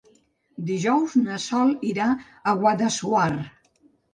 Dijous 0.69 1.13
na 1.25 1.37
Sol 1.43 1.75
irà 1.91 2.09
a 2.53 2.57
Guadassuar. 2.65 3.31